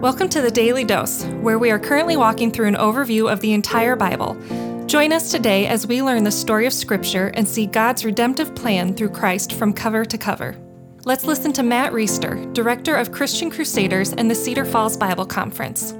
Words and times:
Welcome 0.00 0.28
to 0.28 0.40
the 0.40 0.50
Daily 0.52 0.84
Dose, 0.84 1.24
where 1.40 1.58
we 1.58 1.72
are 1.72 1.78
currently 1.80 2.16
walking 2.16 2.52
through 2.52 2.68
an 2.68 2.76
overview 2.76 3.32
of 3.32 3.40
the 3.40 3.52
entire 3.52 3.96
Bible. 3.96 4.36
Join 4.86 5.12
us 5.12 5.32
today 5.32 5.66
as 5.66 5.88
we 5.88 6.02
learn 6.02 6.22
the 6.22 6.30
story 6.30 6.66
of 6.66 6.72
Scripture 6.72 7.32
and 7.34 7.48
see 7.48 7.66
God's 7.66 8.04
redemptive 8.04 8.54
plan 8.54 8.94
through 8.94 9.08
Christ 9.08 9.54
from 9.54 9.72
cover 9.72 10.04
to 10.04 10.16
cover. 10.16 10.56
Let's 11.04 11.24
listen 11.24 11.52
to 11.54 11.64
Matt 11.64 11.92
Reisetter, 11.92 12.54
Director 12.54 12.94
of 12.94 13.10
Christian 13.10 13.50
Crusaders 13.50 14.12
and 14.12 14.30
the 14.30 14.36
Cedar 14.36 14.64
Falls 14.64 14.96
Bible 14.96 15.26
Conference. 15.26 15.90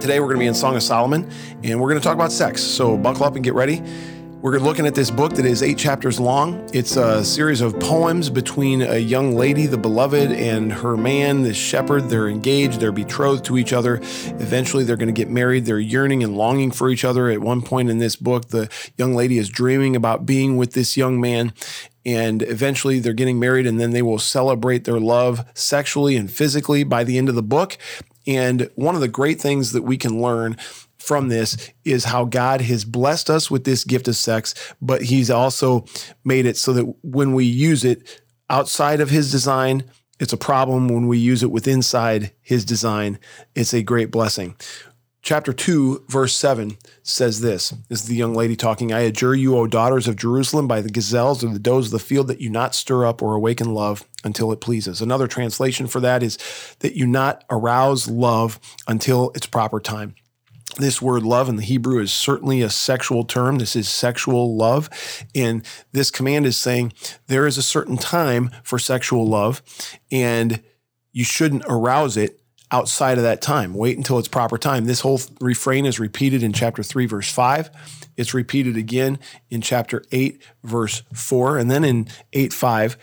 Today 0.00 0.18
we're 0.18 0.28
going 0.28 0.36
to 0.36 0.40
be 0.40 0.46
in 0.46 0.54
Song 0.54 0.74
of 0.74 0.82
Solomon 0.82 1.30
and 1.62 1.78
we're 1.78 1.90
going 1.90 2.00
to 2.00 2.04
talk 2.04 2.14
about 2.14 2.32
sex. 2.32 2.62
So 2.62 2.96
buckle 2.96 3.24
up 3.24 3.34
and 3.34 3.44
get 3.44 3.52
ready. 3.52 3.82
We're 4.46 4.60
looking 4.60 4.86
at 4.86 4.94
this 4.94 5.10
book 5.10 5.32
that 5.34 5.44
is 5.44 5.60
eight 5.60 5.76
chapters 5.76 6.20
long. 6.20 6.70
It's 6.72 6.96
a 6.96 7.24
series 7.24 7.60
of 7.60 7.80
poems 7.80 8.30
between 8.30 8.80
a 8.80 8.96
young 8.96 9.34
lady, 9.34 9.66
the 9.66 9.76
beloved, 9.76 10.30
and 10.30 10.72
her 10.72 10.96
man, 10.96 11.42
the 11.42 11.52
shepherd. 11.52 12.08
They're 12.08 12.28
engaged, 12.28 12.78
they're 12.78 12.92
betrothed 12.92 13.44
to 13.46 13.58
each 13.58 13.72
other. 13.72 13.96
Eventually, 13.96 14.84
they're 14.84 14.96
going 14.96 15.12
to 15.12 15.20
get 15.20 15.28
married. 15.28 15.64
They're 15.64 15.80
yearning 15.80 16.22
and 16.22 16.36
longing 16.36 16.70
for 16.70 16.88
each 16.88 17.04
other. 17.04 17.28
At 17.28 17.40
one 17.40 17.60
point 17.60 17.90
in 17.90 17.98
this 17.98 18.14
book, 18.14 18.50
the 18.50 18.70
young 18.96 19.16
lady 19.16 19.36
is 19.36 19.48
dreaming 19.48 19.96
about 19.96 20.26
being 20.26 20.56
with 20.56 20.74
this 20.74 20.96
young 20.96 21.20
man 21.20 21.52
and 22.04 22.42
eventually 22.42 23.00
they're 23.00 23.12
getting 23.12 23.40
married 23.40 23.66
and 23.66 23.80
then 23.80 23.90
they 23.90 24.00
will 24.00 24.20
celebrate 24.20 24.84
their 24.84 25.00
love 25.00 25.44
sexually 25.54 26.14
and 26.14 26.30
physically 26.30 26.84
by 26.84 27.02
the 27.02 27.18
end 27.18 27.28
of 27.28 27.34
the 27.34 27.42
book. 27.42 27.76
And 28.28 28.70
one 28.76 28.94
of 28.94 29.00
the 29.00 29.08
great 29.08 29.40
things 29.40 29.72
that 29.72 29.82
we 29.82 29.96
can 29.96 30.22
learn 30.22 30.56
from 31.06 31.28
this 31.28 31.56
is 31.84 32.04
how 32.04 32.24
God 32.24 32.60
has 32.62 32.84
blessed 32.84 33.30
us 33.30 33.50
with 33.50 33.64
this 33.64 33.84
gift 33.84 34.08
of 34.08 34.16
sex, 34.16 34.54
but 34.82 35.02
He's 35.02 35.30
also 35.30 35.84
made 36.24 36.46
it 36.46 36.56
so 36.56 36.72
that 36.72 36.84
when 37.02 37.32
we 37.32 37.44
use 37.44 37.84
it 37.84 38.22
outside 38.50 39.00
of 39.00 39.10
His 39.10 39.30
design, 39.30 39.84
it's 40.18 40.32
a 40.32 40.38
problem. 40.38 40.88
When 40.88 41.06
we 41.06 41.18
use 41.18 41.42
it 41.42 41.50
with 41.50 41.68
inside 41.68 42.32
His 42.42 42.64
design, 42.64 43.18
it's 43.54 43.72
a 43.72 43.82
great 43.82 44.10
blessing. 44.10 44.56
Chapter 45.22 45.52
2, 45.52 46.04
verse 46.08 46.36
7 46.36 46.78
says 47.02 47.40
this 47.40 47.70
this 47.88 48.02
is 48.02 48.06
the 48.06 48.14
young 48.14 48.32
lady 48.34 48.54
talking. 48.54 48.92
I 48.92 49.00
adjure 49.00 49.34
you, 49.34 49.56
O 49.56 49.66
daughters 49.66 50.06
of 50.06 50.14
Jerusalem, 50.14 50.68
by 50.68 50.80
the 50.80 50.88
gazelles 50.88 51.42
or 51.42 51.48
the 51.48 51.58
does 51.58 51.86
of 51.86 51.90
the 51.92 51.98
field, 51.98 52.28
that 52.28 52.40
you 52.40 52.48
not 52.48 52.76
stir 52.76 53.04
up 53.04 53.22
or 53.22 53.34
awaken 53.34 53.74
love 53.74 54.04
until 54.22 54.52
it 54.52 54.60
pleases. 54.60 55.00
Another 55.00 55.26
translation 55.26 55.88
for 55.88 55.98
that 56.00 56.22
is 56.22 56.38
that 56.78 56.96
you 56.96 57.08
not 57.08 57.44
arouse 57.50 58.08
love 58.08 58.60
until 58.86 59.30
its 59.34 59.46
proper 59.48 59.80
time. 59.80 60.14
This 60.78 61.00
word 61.00 61.22
love 61.22 61.48
in 61.48 61.56
the 61.56 61.62
Hebrew 61.62 62.00
is 62.00 62.12
certainly 62.12 62.60
a 62.60 62.70
sexual 62.70 63.24
term. 63.24 63.58
This 63.58 63.74
is 63.74 63.88
sexual 63.88 64.56
love. 64.56 64.90
And 65.34 65.64
this 65.92 66.10
command 66.10 66.44
is 66.44 66.56
saying 66.56 66.92
there 67.28 67.46
is 67.46 67.56
a 67.56 67.62
certain 67.62 67.96
time 67.96 68.50
for 68.62 68.78
sexual 68.78 69.26
love, 69.26 69.62
and 70.12 70.62
you 71.12 71.24
shouldn't 71.24 71.64
arouse 71.66 72.16
it 72.16 72.40
outside 72.70 73.16
of 73.16 73.24
that 73.24 73.40
time. 73.40 73.74
Wait 73.74 73.96
until 73.96 74.18
it's 74.18 74.28
proper 74.28 74.58
time. 74.58 74.84
This 74.84 75.00
whole 75.00 75.20
refrain 75.40 75.86
is 75.86 75.98
repeated 75.98 76.42
in 76.42 76.52
chapter 76.52 76.82
3, 76.82 77.06
verse 77.06 77.32
5. 77.32 77.70
It's 78.16 78.34
repeated 78.34 78.76
again 78.76 79.18
in 79.48 79.60
chapter 79.60 80.04
8, 80.12 80.42
verse 80.62 81.02
4. 81.14 81.58
And 81.58 81.70
then 81.70 81.84
in 81.84 82.08
8, 82.32 82.52
5, 82.52 82.98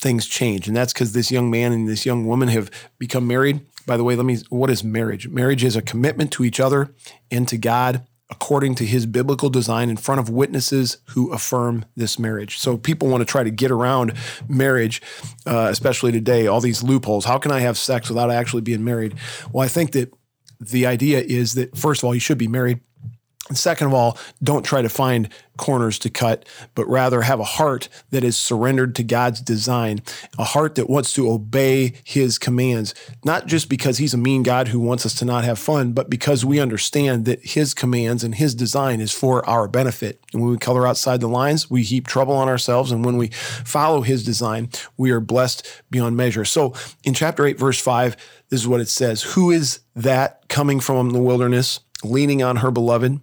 things 0.00 0.26
change. 0.26 0.66
And 0.66 0.76
that's 0.76 0.92
because 0.92 1.12
this 1.12 1.30
young 1.30 1.50
man 1.50 1.72
and 1.72 1.88
this 1.88 2.06
young 2.06 2.26
woman 2.26 2.48
have 2.48 2.70
become 2.98 3.26
married. 3.26 3.60
By 3.86 3.96
the 3.96 4.04
way, 4.04 4.16
let 4.16 4.26
me, 4.26 4.38
what 4.48 4.70
is 4.70 4.82
marriage? 4.82 5.28
Marriage 5.28 5.64
is 5.64 5.76
a 5.76 5.82
commitment 5.82 6.32
to 6.32 6.44
each 6.44 6.60
other 6.60 6.94
and 7.30 7.46
to 7.48 7.58
God 7.58 8.06
according 8.30 8.76
to 8.76 8.86
his 8.86 9.06
biblical 9.06 9.50
design 9.50 9.90
in 9.90 9.96
front 9.96 10.20
of 10.20 10.30
witnesses 10.30 10.98
who 11.10 11.32
affirm 11.32 11.84
this 11.96 12.18
marriage. 12.18 12.58
So 12.58 12.76
people 12.76 13.08
want 13.08 13.22
to 13.22 13.24
try 13.24 13.42
to 13.42 13.50
get 13.50 13.72
around 13.72 14.12
marriage, 14.48 15.02
uh, 15.46 15.66
especially 15.70 16.12
today, 16.12 16.46
all 16.46 16.60
these 16.60 16.82
loopholes. 16.82 17.24
How 17.24 17.38
can 17.38 17.50
I 17.50 17.60
have 17.60 17.76
sex 17.76 18.08
without 18.08 18.30
actually 18.30 18.62
being 18.62 18.84
married? 18.84 19.16
Well, 19.52 19.64
I 19.64 19.68
think 19.68 19.92
that 19.92 20.14
the 20.60 20.86
idea 20.86 21.20
is 21.20 21.54
that, 21.54 21.76
first 21.76 22.02
of 22.02 22.06
all, 22.06 22.14
you 22.14 22.20
should 22.20 22.38
be 22.38 22.48
married. 22.48 22.80
And 23.50 23.58
second 23.58 23.88
of 23.88 23.94
all, 23.94 24.16
don't 24.40 24.64
try 24.64 24.80
to 24.80 24.88
find 24.88 25.28
corners 25.56 25.98
to 25.98 26.08
cut, 26.08 26.48
but 26.76 26.88
rather 26.88 27.22
have 27.22 27.40
a 27.40 27.44
heart 27.44 27.88
that 28.10 28.22
is 28.22 28.36
surrendered 28.36 28.94
to 28.94 29.02
God's 29.02 29.40
design, 29.40 30.02
a 30.38 30.44
heart 30.44 30.76
that 30.76 30.88
wants 30.88 31.12
to 31.14 31.28
obey 31.28 31.94
his 32.04 32.38
commands, 32.38 32.94
not 33.24 33.46
just 33.46 33.68
because 33.68 33.98
he's 33.98 34.14
a 34.14 34.16
mean 34.16 34.44
God 34.44 34.68
who 34.68 34.78
wants 34.78 35.04
us 35.04 35.16
to 35.16 35.24
not 35.24 35.42
have 35.42 35.58
fun, 35.58 35.92
but 35.92 36.08
because 36.08 36.44
we 36.44 36.60
understand 36.60 37.24
that 37.24 37.44
his 37.44 37.74
commands 37.74 38.22
and 38.22 38.36
his 38.36 38.54
design 38.54 39.00
is 39.00 39.10
for 39.10 39.46
our 39.48 39.66
benefit. 39.66 40.22
And 40.32 40.40
when 40.40 40.52
we 40.52 40.56
color 40.56 40.86
outside 40.86 41.20
the 41.20 41.28
lines, 41.28 41.68
we 41.68 41.82
heap 41.82 42.06
trouble 42.06 42.34
on 42.34 42.48
ourselves. 42.48 42.92
And 42.92 43.04
when 43.04 43.16
we 43.16 43.28
follow 43.28 44.02
his 44.02 44.24
design, 44.24 44.70
we 44.96 45.10
are 45.10 45.20
blessed 45.20 45.82
beyond 45.90 46.16
measure. 46.16 46.44
So 46.44 46.72
in 47.02 47.14
chapter 47.14 47.44
8, 47.44 47.58
verse 47.58 47.80
5, 47.80 48.16
this 48.48 48.60
is 48.60 48.68
what 48.68 48.80
it 48.80 48.88
says 48.88 49.22
Who 49.22 49.50
is 49.50 49.80
that 49.96 50.48
coming 50.48 50.78
from 50.78 51.10
the 51.10 51.20
wilderness, 51.20 51.80
leaning 52.04 52.42
on 52.42 52.56
her 52.56 52.70
beloved? 52.70 53.20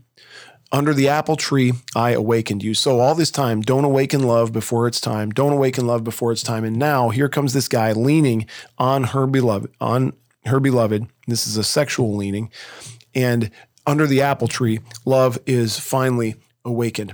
under 0.71 0.93
the 0.93 1.07
apple 1.07 1.35
tree, 1.35 1.73
I 1.95 2.11
awakened 2.11 2.63
you. 2.63 2.73
So, 2.73 2.99
all 2.99 3.15
this 3.15 3.31
time, 3.31 3.61
don't 3.61 3.85
awaken 3.85 4.23
love 4.23 4.51
before 4.51 4.87
it's 4.87 4.99
time. 4.99 5.31
Don't 5.31 5.53
awaken 5.53 5.87
love 5.87 6.03
before 6.03 6.31
it's 6.31 6.43
time. 6.43 6.63
And 6.63 6.75
now, 6.75 7.09
here 7.09 7.29
comes 7.29 7.53
this 7.53 7.67
guy 7.67 7.93
leaning 7.93 8.47
on 8.77 9.05
her 9.05 9.27
beloved, 9.27 9.73
on 9.79 10.13
her 10.45 10.59
beloved. 10.59 11.07
This 11.27 11.47
is 11.47 11.57
a 11.57 11.63
sexual 11.63 12.15
leaning. 12.15 12.51
And 13.15 13.51
under 13.85 14.05
the 14.05 14.21
apple 14.21 14.47
tree, 14.47 14.79
love 15.05 15.37
is 15.45 15.79
finally 15.79 16.35
awakened. 16.65 17.13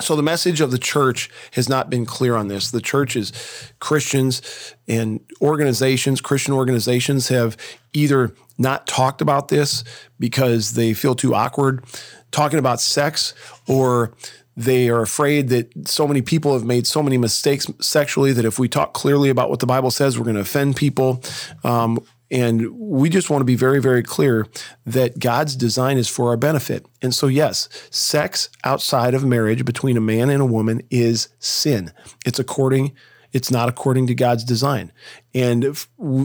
So 0.00 0.16
the 0.16 0.22
message 0.22 0.60
of 0.60 0.70
the 0.70 0.78
church 0.78 1.30
has 1.52 1.68
not 1.68 1.90
been 1.90 2.06
clear 2.06 2.36
on 2.36 2.48
this. 2.48 2.70
The 2.70 2.80
church 2.80 3.16
is 3.16 3.32
Christians 3.80 4.74
and 4.88 5.20
organizations, 5.40 6.20
Christian 6.20 6.54
organizations 6.54 7.28
have 7.28 7.56
either 7.92 8.34
not 8.58 8.86
talked 8.86 9.20
about 9.20 9.48
this 9.48 9.84
because 10.18 10.74
they 10.74 10.94
feel 10.94 11.14
too 11.14 11.34
awkward 11.34 11.84
talking 12.30 12.58
about 12.58 12.80
sex 12.80 13.34
or 13.66 14.12
they 14.56 14.88
are 14.88 15.00
afraid 15.00 15.48
that 15.48 15.88
so 15.88 16.06
many 16.06 16.20
people 16.20 16.52
have 16.52 16.64
made 16.64 16.86
so 16.86 17.02
many 17.02 17.16
mistakes 17.16 17.66
sexually 17.80 18.32
that 18.32 18.44
if 18.44 18.58
we 18.58 18.68
talk 18.68 18.92
clearly 18.92 19.30
about 19.30 19.48
what 19.48 19.60
the 19.60 19.66
Bible 19.66 19.90
says, 19.90 20.18
we're 20.18 20.24
going 20.24 20.34
to 20.34 20.42
offend 20.42 20.76
people. 20.76 21.22
Um, 21.64 22.00
and 22.30 22.70
we 22.70 23.08
just 23.08 23.30
want 23.30 23.40
to 23.40 23.46
be 23.46 23.56
very, 23.56 23.80
very 23.80 24.02
clear 24.02 24.46
that 24.86 25.18
God's 25.18 25.56
design 25.56 25.98
is 25.98 26.08
for 26.08 26.28
our 26.28 26.36
benefit. 26.36 26.86
And 27.02 27.14
so, 27.14 27.26
yes, 27.26 27.68
sex 27.90 28.48
outside 28.64 29.14
of 29.14 29.24
marriage 29.24 29.64
between 29.64 29.96
a 29.96 30.00
man 30.00 30.30
and 30.30 30.40
a 30.40 30.46
woman 30.46 30.82
is 30.90 31.28
sin. 31.38 31.92
It's 32.24 32.38
according 32.38 32.92
it's 33.32 33.50
not 33.50 33.68
according 33.68 34.06
to 34.08 34.14
God's 34.14 34.44
design. 34.44 34.92
And 35.34 35.76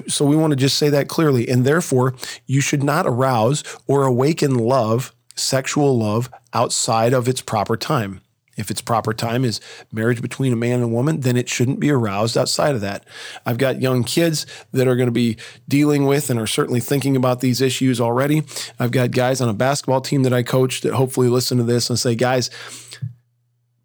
so 0.08 0.26
we 0.26 0.36
want 0.36 0.52
to 0.52 0.58
just 0.58 0.78
say 0.78 0.90
that 0.90 1.08
clearly. 1.08 1.48
And 1.48 1.66
therefore, 1.66 2.16
you 2.48 2.62
should 2.62 2.84
not 2.84 3.06
arouse 3.06 3.64
or 3.88 4.06
awaken 4.06 4.56
love 4.56 5.14
sexual 5.36 5.98
love 5.98 6.30
outside 6.54 7.14
of 7.14 7.28
its 7.28 7.42
proper 7.42 7.78
time. 7.78 8.22
If 8.56 8.72
its 8.72 8.82
proper 8.82 9.14
time 9.14 9.44
is 9.44 9.60
marriage 9.92 10.22
between 10.22 10.54
a 10.54 10.56
man 10.56 10.76
and 10.76 10.84
a 10.84 10.88
woman, 10.88 11.22
then 11.22 11.38
it 11.38 11.50
shouldn't 11.50 11.80
be 11.80 11.92
aroused 11.92 12.38
outside 12.38 12.76
of 12.76 12.82
that. 12.82 13.06
I've 13.46 13.58
got 13.58 13.82
young 13.82 14.04
kids 14.04 14.46
that 14.72 14.88
are 14.88 14.96
going 14.96 15.08
to 15.08 15.12
be 15.12 15.38
dealing 15.68 16.06
with 16.06 16.30
and 16.30 16.40
are 16.40 16.48
certainly 16.48 16.80
thinking 16.80 17.16
about 17.16 17.42
these 17.42 17.62
issues 17.62 18.00
already. 18.00 18.44
I've 18.80 18.92
got 18.92 19.12
guys 19.12 19.42
on 19.42 19.50
a 19.50 19.54
basketball 19.54 20.02
team 20.02 20.24
that 20.24 20.34
I 20.34 20.44
coach 20.44 20.82
that 20.82 20.94
hopefully 20.94 21.30
listen 21.30 21.58
to 21.58 21.64
this 21.64 21.90
and 21.90 22.00
say, 22.00 22.16
guys, 22.16 22.50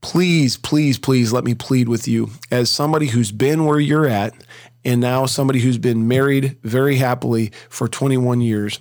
please, 0.00 0.56
please, 0.56 0.98
please 0.98 1.32
let 1.32 1.44
me 1.44 1.54
plead 1.54 1.88
with 1.88 2.08
you 2.08 2.30
as 2.50 2.70
somebody 2.70 3.06
who's 3.06 3.32
been 3.32 3.64
where 3.64 3.80
you're 3.80 4.06
at 4.06 4.34
and 4.84 5.00
now 5.00 5.26
somebody 5.26 5.60
who's 5.60 5.78
been 5.78 6.08
married 6.08 6.58
very 6.62 6.96
happily 6.96 7.52
for 7.68 7.88
21 7.88 8.40
years. 8.40 8.80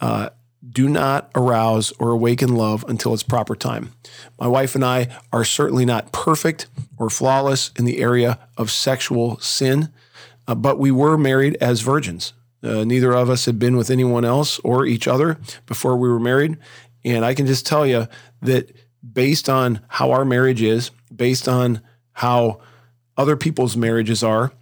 Uh, 0.00 0.30
do 0.68 0.88
not 0.88 1.30
arouse 1.34 1.92
or 1.98 2.10
awaken 2.10 2.54
love 2.54 2.84
until 2.86 3.14
its 3.14 3.22
proper 3.22 3.56
time. 3.56 3.92
My 4.38 4.46
wife 4.46 4.74
and 4.74 4.84
I 4.84 5.08
are 5.32 5.44
certainly 5.44 5.84
not 5.84 6.12
perfect 6.12 6.66
or 6.98 7.08
flawless 7.08 7.70
in 7.78 7.86
the 7.86 8.00
area 8.00 8.38
of 8.56 8.70
sexual 8.70 9.38
sin, 9.38 9.90
uh, 10.46 10.54
but 10.54 10.78
we 10.78 10.90
were 10.90 11.16
married 11.16 11.56
as 11.60 11.80
virgins. 11.80 12.34
Uh, 12.62 12.84
neither 12.84 13.12
of 13.12 13.30
us 13.30 13.46
had 13.46 13.58
been 13.58 13.76
with 13.76 13.90
anyone 13.90 14.24
else 14.24 14.58
or 14.58 14.84
each 14.84 15.08
other 15.08 15.38
before 15.66 15.96
we 15.96 16.08
were 16.08 16.20
married. 16.20 16.58
And 17.04 17.24
I 17.24 17.32
can 17.32 17.46
just 17.46 17.66
tell 17.66 17.86
you 17.86 18.06
that 18.42 18.70
based 19.12 19.48
on 19.48 19.80
how 19.88 20.10
our 20.10 20.26
marriage 20.26 20.60
is, 20.60 20.90
based 21.14 21.48
on 21.48 21.80
how 22.12 22.60
other 23.16 23.36
people's 23.36 23.76
marriages 23.76 24.22
are, 24.22 24.52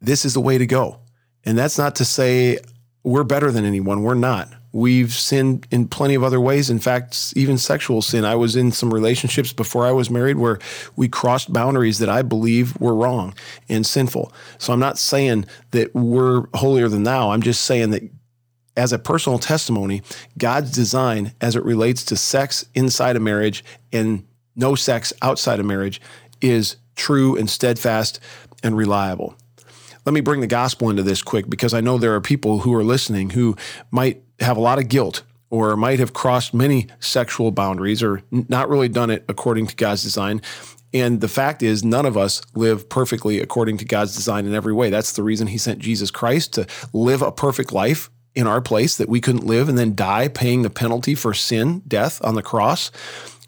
this 0.00 0.26
is 0.26 0.34
the 0.34 0.40
way 0.40 0.58
to 0.58 0.66
go. 0.66 1.00
And 1.44 1.56
that's 1.56 1.78
not 1.78 1.96
to 1.96 2.04
say 2.04 2.58
we're 3.02 3.24
better 3.24 3.50
than 3.50 3.64
anyone. 3.64 4.02
We're 4.02 4.14
not. 4.14 4.52
We've 4.74 5.12
sinned 5.12 5.68
in 5.70 5.86
plenty 5.86 6.16
of 6.16 6.24
other 6.24 6.40
ways. 6.40 6.68
In 6.68 6.80
fact, 6.80 7.32
even 7.36 7.58
sexual 7.58 8.02
sin. 8.02 8.24
I 8.24 8.34
was 8.34 8.56
in 8.56 8.72
some 8.72 8.92
relationships 8.92 9.52
before 9.52 9.86
I 9.86 9.92
was 9.92 10.10
married 10.10 10.36
where 10.36 10.58
we 10.96 11.06
crossed 11.06 11.52
boundaries 11.52 12.00
that 12.00 12.08
I 12.08 12.22
believe 12.22 12.76
were 12.80 12.92
wrong 12.92 13.34
and 13.68 13.86
sinful. 13.86 14.32
So 14.58 14.72
I'm 14.72 14.80
not 14.80 14.98
saying 14.98 15.46
that 15.70 15.94
we're 15.94 16.46
holier 16.54 16.88
than 16.88 17.04
thou. 17.04 17.30
I'm 17.30 17.40
just 17.40 17.64
saying 17.64 17.90
that 17.90 18.02
as 18.76 18.92
a 18.92 18.98
personal 18.98 19.38
testimony, 19.38 20.02
God's 20.38 20.72
design 20.72 21.34
as 21.40 21.54
it 21.54 21.64
relates 21.64 22.04
to 22.06 22.16
sex 22.16 22.66
inside 22.74 23.14
a 23.14 23.20
marriage 23.20 23.64
and 23.92 24.26
no 24.56 24.74
sex 24.74 25.12
outside 25.22 25.60
of 25.60 25.66
marriage 25.66 26.00
is 26.40 26.78
true 26.96 27.36
and 27.36 27.48
steadfast 27.48 28.18
and 28.64 28.76
reliable. 28.76 29.36
let 30.04 30.12
me 30.12 30.20
bring 30.20 30.40
the 30.40 30.48
gospel 30.48 30.90
into 30.90 31.04
this 31.04 31.22
quick 31.22 31.48
because 31.48 31.72
I 31.72 31.80
know 31.80 31.96
there 31.96 32.14
are 32.16 32.20
people 32.20 32.58
who 32.58 32.74
are 32.74 32.82
listening 32.82 33.30
who 33.30 33.56
might 33.92 34.23
have 34.40 34.56
a 34.56 34.60
lot 34.60 34.78
of 34.78 34.88
guilt 34.88 35.22
or 35.50 35.76
might 35.76 36.00
have 36.00 36.12
crossed 36.12 36.52
many 36.52 36.88
sexual 36.98 37.50
boundaries 37.50 38.02
or 38.02 38.22
not 38.30 38.68
really 38.68 38.88
done 38.88 39.10
it 39.10 39.24
according 39.28 39.66
to 39.68 39.76
God's 39.76 40.02
design. 40.02 40.42
And 40.92 41.20
the 41.20 41.28
fact 41.28 41.62
is, 41.62 41.84
none 41.84 42.06
of 42.06 42.16
us 42.16 42.40
live 42.54 42.88
perfectly 42.88 43.40
according 43.40 43.78
to 43.78 43.84
God's 43.84 44.14
design 44.14 44.46
in 44.46 44.54
every 44.54 44.72
way. 44.72 44.90
That's 44.90 45.12
the 45.12 45.22
reason 45.22 45.48
He 45.48 45.58
sent 45.58 45.80
Jesus 45.80 46.10
Christ 46.10 46.54
to 46.54 46.66
live 46.92 47.22
a 47.22 47.32
perfect 47.32 47.72
life 47.72 48.10
in 48.34 48.46
our 48.46 48.60
place 48.60 48.96
that 48.96 49.08
we 49.08 49.20
couldn't 49.20 49.46
live 49.46 49.68
and 49.68 49.78
then 49.78 49.94
die 49.94 50.28
paying 50.28 50.62
the 50.62 50.70
penalty 50.70 51.14
for 51.14 51.34
sin, 51.34 51.82
death 51.86 52.24
on 52.24 52.34
the 52.34 52.42
cross. 52.42 52.90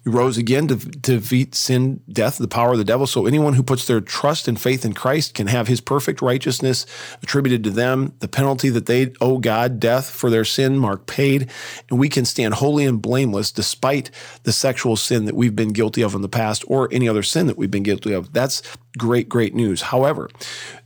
He 0.03 0.09
rose 0.09 0.37
again 0.37 0.67
to, 0.67 0.77
to 0.77 1.19
defeat 1.19 1.55
sin, 1.55 2.01
death, 2.11 2.37
the 2.37 2.47
power 2.47 2.71
of 2.71 2.77
the 2.77 2.83
devil. 2.83 3.07
So 3.07 3.25
anyone 3.25 3.53
who 3.53 3.63
puts 3.63 3.87
their 3.87 4.01
trust 4.01 4.47
and 4.47 4.59
faith 4.59 4.85
in 4.85 4.93
Christ 4.93 5.33
can 5.33 5.47
have 5.47 5.67
his 5.67 5.81
perfect 5.81 6.21
righteousness 6.21 6.85
attributed 7.21 7.63
to 7.65 7.69
them, 7.71 8.13
the 8.19 8.27
penalty 8.27 8.69
that 8.69 8.85
they 8.85 9.13
owe 9.19 9.37
God, 9.37 9.79
death 9.79 10.09
for 10.09 10.29
their 10.29 10.45
sin, 10.45 10.77
mark 10.77 11.07
paid, 11.07 11.49
and 11.89 11.99
we 11.99 12.09
can 12.09 12.25
stand 12.25 12.55
holy 12.55 12.85
and 12.85 13.01
blameless 13.01 13.51
despite 13.51 14.11
the 14.43 14.53
sexual 14.53 14.95
sin 14.95 15.25
that 15.25 15.35
we've 15.35 15.55
been 15.55 15.73
guilty 15.73 16.01
of 16.01 16.15
in 16.15 16.21
the 16.21 16.29
past 16.29 16.63
or 16.67 16.87
any 16.91 17.09
other 17.09 17.23
sin 17.23 17.47
that 17.47 17.57
we've 17.57 17.71
been 17.71 17.83
guilty 17.83 18.13
of. 18.13 18.31
That's 18.33 18.61
great, 18.97 19.29
great 19.29 19.53
news. 19.53 19.83
However, 19.83 20.29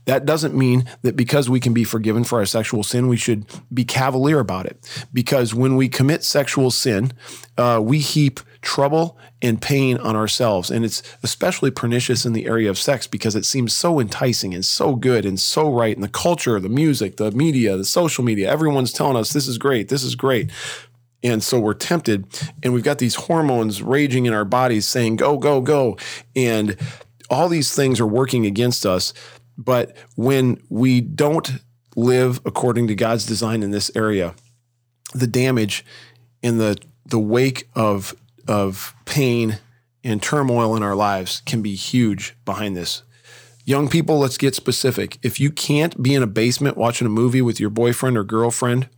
that 0.04 0.26
doesn't 0.26 0.54
mean 0.54 0.84
that 1.02 1.16
because 1.16 1.48
we 1.48 1.60
can 1.60 1.72
be 1.72 1.84
forgiven 1.84 2.24
for 2.24 2.38
our 2.38 2.46
sexual 2.46 2.82
sin, 2.82 3.08
we 3.08 3.16
should 3.16 3.46
be 3.72 3.84
cavalier 3.84 4.40
about 4.40 4.66
it. 4.66 5.06
Because 5.12 5.54
when 5.54 5.76
we 5.76 5.88
commit 5.88 6.24
sexual 6.24 6.70
sin, 6.70 7.12
uh, 7.56 7.80
we 7.82 7.98
heap 7.98 8.40
trouble 8.62 9.18
and 9.42 9.60
pain 9.60 9.98
on 9.98 10.16
ourselves. 10.16 10.70
And 10.70 10.84
it's 10.84 11.02
especially 11.22 11.70
pernicious 11.70 12.24
in 12.24 12.32
the 12.32 12.46
area 12.46 12.70
of 12.70 12.78
sex 12.78 13.06
because 13.06 13.36
it 13.36 13.44
seems 13.44 13.72
so 13.74 14.00
enticing 14.00 14.54
and 14.54 14.64
so 14.64 14.94
good 14.94 15.26
and 15.26 15.38
so 15.38 15.70
right. 15.70 15.94
And 15.94 16.02
the 16.02 16.08
culture, 16.08 16.58
the 16.60 16.68
music, 16.68 17.16
the 17.16 17.32
media, 17.32 17.76
the 17.76 17.84
social 17.84 18.24
media, 18.24 18.50
everyone's 18.50 18.92
telling 18.92 19.16
us 19.16 19.32
this 19.32 19.48
is 19.48 19.58
great, 19.58 19.88
this 19.88 20.04
is 20.04 20.14
great. 20.14 20.50
And 21.24 21.42
so 21.42 21.60
we're 21.60 21.74
tempted, 21.74 22.26
and 22.64 22.72
we've 22.72 22.82
got 22.82 22.98
these 22.98 23.14
hormones 23.14 23.80
raging 23.80 24.26
in 24.26 24.32
our 24.32 24.44
bodies 24.44 24.88
saying, 24.88 25.16
go, 25.16 25.38
go, 25.38 25.60
go. 25.60 25.96
And 26.34 26.76
all 27.30 27.48
these 27.48 27.76
things 27.76 28.00
are 28.00 28.06
working 28.06 28.44
against 28.44 28.84
us. 28.84 29.14
But 29.56 29.96
when 30.16 30.60
we 30.68 31.00
don't 31.00 31.48
live 31.94 32.40
according 32.44 32.88
to 32.88 32.96
God's 32.96 33.24
design 33.24 33.62
in 33.62 33.70
this 33.70 33.88
area, 33.94 34.34
the 35.14 35.28
damage 35.28 35.84
in 36.42 36.58
the 36.58 36.76
the 37.04 37.18
wake 37.18 37.68
of 37.74 38.14
of 38.48 38.94
pain 39.04 39.58
and 40.04 40.22
turmoil 40.22 40.76
in 40.76 40.82
our 40.82 40.94
lives 40.94 41.42
can 41.46 41.62
be 41.62 41.74
huge 41.74 42.36
behind 42.44 42.76
this. 42.76 43.02
Young 43.64 43.88
people, 43.88 44.18
let's 44.18 44.38
get 44.38 44.54
specific. 44.54 45.18
If 45.22 45.38
you 45.38 45.50
can't 45.50 46.02
be 46.02 46.14
in 46.14 46.22
a 46.22 46.26
basement 46.26 46.76
watching 46.76 47.06
a 47.06 47.10
movie 47.10 47.42
with 47.42 47.60
your 47.60 47.70
boyfriend 47.70 48.16
or 48.16 48.24
girlfriend 48.24 48.88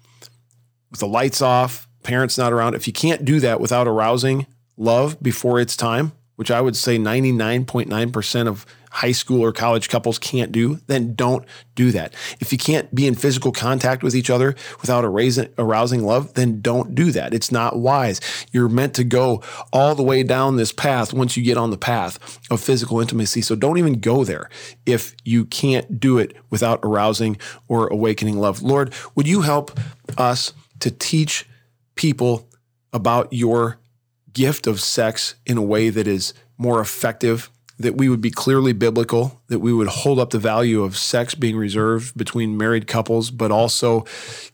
with 0.91 1.01
the 1.01 1.07
lights 1.07 1.43
off, 1.43 1.87
parents 2.03 2.39
not 2.39 2.53
around, 2.53 2.75
if 2.75 2.87
you 2.87 2.93
can't 2.93 3.25
do 3.25 3.41
that 3.41 3.61
without 3.61 3.87
arousing 3.87 4.47
love 4.77 5.23
before 5.23 5.61
it's 5.61 5.77
time, 5.77 6.13
which 6.37 6.51
I 6.51 6.61
would 6.61 6.77
say 6.77 6.99
99.9% 6.99 8.49
of 8.49 8.67
high 8.91 9.13
school 9.13 9.41
or 9.41 9.53
college 9.53 9.89
couples 9.89 10.21
can't 10.21 10.53
do, 10.53 10.79
then 10.87 11.17
don't 11.17 11.45
do 11.75 11.91
that. 11.91 12.15
If 12.39 12.53
you 12.53 12.59
can't 12.59 12.95
be 12.95 13.09
in 13.09 13.17
physical 13.17 13.51
contact 13.51 14.05
with 14.05 14.15
each 14.15 14.31
other 14.31 14.55
without 14.81 15.05
arousing 15.05 16.05
love, 16.05 16.35
then 16.35 16.61
don't 16.61 16.95
do 16.95 17.11
that. 17.11 17.35
It's 17.35 17.51
not 17.51 17.77
wise. 17.77 18.21
You're 18.53 18.69
meant 18.69 18.95
to 18.95 19.03
go 19.03 19.43
all 19.73 19.97
the 19.97 20.05
way 20.05 20.23
down 20.23 20.55
this 20.57 20.71
path 20.71 21.13
once 21.13 21.37
you 21.37 21.43
get 21.43 21.57
on 21.57 21.71
the 21.71 21.77
path 21.77 22.39
of 22.53 22.61
physical 22.61 23.01
intimacy. 23.01 23.43
So 23.43 23.57
don't 23.57 23.79
even 23.79 23.99
go 23.99 24.23
there 24.23 24.49
if 24.87 25.17
you 25.25 25.45
can't 25.47 25.99
do 25.99 26.19
it 26.19 26.37
without 26.51 26.79
arousing 26.85 27.37
or 27.67 27.89
awakening 27.89 28.39
love. 28.39 28.63
Lord, 28.63 28.95
would 29.17 29.27
you 29.27 29.41
help 29.41 29.77
us 30.17 30.53
to 30.79 30.93
teach 30.93 31.49
people 31.97 32.49
about 32.93 33.33
your 33.33 33.81
gift 34.35 34.67
of 34.67 34.81
sex 34.81 35.37
in 35.47 35.57
a 35.57 35.63
way 35.63 35.89
that 35.89 36.07
is 36.07 36.35
more 36.59 36.81
effective 36.81 37.51
that 37.79 37.97
we 37.97 38.09
would 38.09 38.21
be 38.21 38.31
clearly 38.31 38.73
biblical, 38.73 39.41
that 39.49 39.59
we 39.59 39.73
would 39.73 39.89
hold 39.89 40.19
up 40.19 40.31
the 40.31 40.39
value 40.39 40.83
of 40.83 40.97
sex 40.97 41.35
being 41.35 41.57
reserved 41.57 42.17
between 42.17 42.57
married 42.57 42.87
couples, 42.87 43.31
but 43.31 43.51
also 43.51 44.05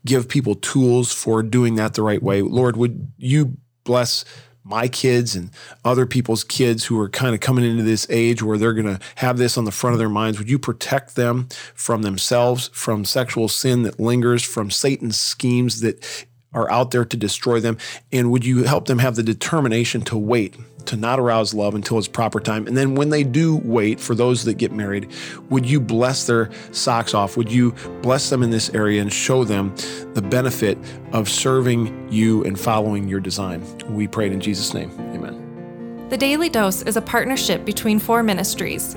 give 0.06 0.28
people 0.28 0.54
tools 0.54 1.12
for 1.12 1.42
doing 1.42 1.74
that 1.74 1.94
the 1.94 2.02
right 2.02 2.22
way. 2.22 2.40
Lord, 2.40 2.76
would 2.76 3.12
you 3.18 3.58
bless 3.84 4.24
my 4.62 4.88
kids 4.88 5.34
and 5.34 5.50
other 5.84 6.06
people's 6.06 6.44
kids 6.44 6.84
who 6.84 6.98
are 6.98 7.08
kind 7.08 7.34
of 7.34 7.40
coming 7.40 7.64
into 7.64 7.82
this 7.82 8.06
age 8.08 8.42
where 8.42 8.56
they're 8.56 8.74
going 8.74 8.96
to 8.96 9.00
have 9.16 9.36
this 9.36 9.58
on 9.58 9.64
the 9.64 9.72
front 9.72 9.92
of 9.92 9.98
their 9.98 10.08
minds? 10.08 10.38
Would 10.38 10.50
you 10.50 10.58
protect 10.58 11.16
them 11.16 11.48
from 11.74 12.02
themselves, 12.02 12.70
from 12.72 13.04
sexual 13.04 13.48
sin 13.48 13.82
that 13.82 14.00
lingers, 14.00 14.42
from 14.42 14.70
Satan's 14.70 15.18
schemes 15.18 15.80
that 15.80 16.26
are 16.52 16.70
out 16.70 16.90
there 16.90 17.04
to 17.04 17.16
destroy 17.16 17.60
them? 17.60 17.78
And 18.12 18.30
would 18.30 18.44
you 18.44 18.64
help 18.64 18.86
them 18.86 18.98
have 18.98 19.16
the 19.16 19.22
determination 19.22 20.02
to 20.02 20.18
wait, 20.18 20.56
to 20.86 20.96
not 20.96 21.18
arouse 21.20 21.54
love 21.54 21.74
until 21.74 21.98
it's 21.98 22.08
proper 22.08 22.40
time? 22.40 22.66
And 22.66 22.76
then 22.76 22.94
when 22.94 23.10
they 23.10 23.22
do 23.22 23.56
wait, 23.56 24.00
for 24.00 24.14
those 24.14 24.44
that 24.44 24.54
get 24.54 24.72
married, 24.72 25.10
would 25.48 25.66
you 25.66 25.80
bless 25.80 26.26
their 26.26 26.50
socks 26.72 27.14
off? 27.14 27.36
Would 27.36 27.50
you 27.50 27.72
bless 28.02 28.30
them 28.30 28.42
in 28.42 28.50
this 28.50 28.70
area 28.70 29.00
and 29.00 29.12
show 29.12 29.44
them 29.44 29.74
the 30.14 30.22
benefit 30.22 30.78
of 31.12 31.28
serving 31.28 32.10
you 32.10 32.44
and 32.44 32.58
following 32.58 33.08
your 33.08 33.20
design? 33.20 33.64
We 33.94 34.08
prayed 34.08 34.32
in 34.32 34.40
Jesus' 34.40 34.74
name. 34.74 34.90
Amen. 35.14 36.08
The 36.10 36.16
Daily 36.16 36.48
Dose 36.48 36.82
is 36.82 36.96
a 36.96 37.02
partnership 37.02 37.64
between 37.64 38.00
four 38.00 38.24
ministries. 38.24 38.96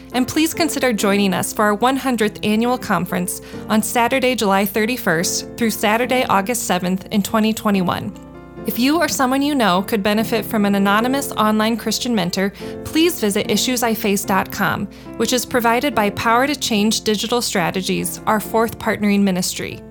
And 0.13 0.27
please 0.27 0.53
consider 0.53 0.91
joining 0.91 1.33
us 1.33 1.53
for 1.53 1.65
our 1.65 1.77
100th 1.77 2.45
annual 2.45 2.77
conference 2.77 3.41
on 3.69 3.81
Saturday, 3.81 4.35
July 4.35 4.65
31st 4.65 5.57
through 5.57 5.71
Saturday, 5.71 6.23
August 6.25 6.69
7th 6.69 7.07
in 7.11 7.21
2021. 7.21 8.27
If 8.67 8.77
you 8.77 8.99
or 8.99 9.07
someone 9.07 9.41
you 9.41 9.55
know 9.55 9.81
could 9.81 10.03
benefit 10.03 10.45
from 10.45 10.65
an 10.65 10.75
anonymous 10.75 11.31
online 11.31 11.77
Christian 11.77 12.13
mentor, 12.13 12.51
please 12.85 13.19
visit 13.19 13.47
issuesiface.com, 13.47 14.85
which 15.17 15.33
is 15.33 15.47
provided 15.47 15.95
by 15.95 16.11
Power 16.11 16.45
to 16.45 16.55
Change 16.55 17.01
Digital 17.01 17.41
Strategies, 17.41 18.19
our 18.27 18.39
fourth 18.39 18.77
partnering 18.77 19.23
ministry. 19.23 19.81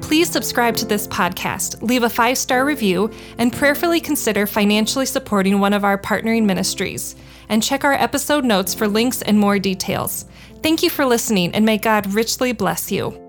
Please 0.00 0.30
subscribe 0.30 0.76
to 0.76 0.86
this 0.86 1.06
podcast, 1.08 1.82
leave 1.82 2.02
a 2.02 2.08
five 2.08 2.38
star 2.38 2.64
review, 2.64 3.10
and 3.36 3.52
prayerfully 3.52 4.00
consider 4.00 4.46
financially 4.46 5.06
supporting 5.06 5.58
one 5.60 5.74
of 5.74 5.84
our 5.84 5.98
partnering 5.98 6.44
ministries. 6.44 7.16
And 7.48 7.62
check 7.62 7.84
our 7.84 7.94
episode 7.94 8.44
notes 8.44 8.74
for 8.74 8.88
links 8.88 9.22
and 9.22 9.38
more 9.38 9.58
details. 9.58 10.26
Thank 10.62 10.82
you 10.82 10.90
for 10.90 11.04
listening, 11.04 11.54
and 11.54 11.64
may 11.64 11.78
God 11.78 12.12
richly 12.14 12.52
bless 12.52 12.90
you. 12.90 13.23